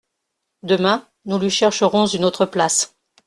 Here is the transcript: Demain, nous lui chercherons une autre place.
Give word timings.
Demain, 0.63 1.07
nous 1.25 1.37
lui 1.37 1.51
chercherons 1.51 2.07
une 2.07 2.25
autre 2.25 2.47
place. 2.47 2.95